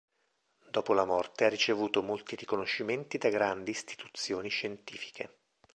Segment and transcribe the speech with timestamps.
[0.71, 5.29] Dopo la morte ha ricevuto molti riconoscimenti da grandi istituzioni scientifiche.